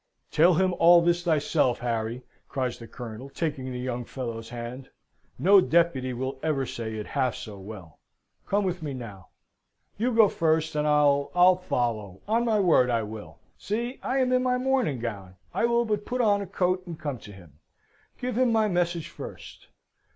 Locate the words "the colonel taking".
2.79-3.71